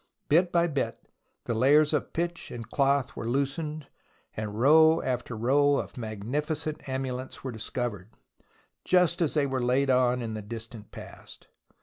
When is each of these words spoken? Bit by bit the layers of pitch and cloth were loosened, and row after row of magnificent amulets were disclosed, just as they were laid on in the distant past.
Bit 0.29 0.51
by 0.51 0.65
bit 0.65 1.09
the 1.45 1.53
layers 1.53 1.93
of 1.93 2.11
pitch 2.11 2.49
and 2.49 2.67
cloth 2.67 3.15
were 3.15 3.29
loosened, 3.29 3.85
and 4.35 4.59
row 4.59 4.99
after 5.03 5.37
row 5.37 5.77
of 5.77 5.95
magnificent 5.95 6.89
amulets 6.89 7.43
were 7.43 7.51
disclosed, 7.51 8.07
just 8.83 9.21
as 9.21 9.35
they 9.35 9.45
were 9.45 9.61
laid 9.63 9.91
on 9.91 10.23
in 10.23 10.33
the 10.33 10.41
distant 10.41 10.89
past. 10.89 11.49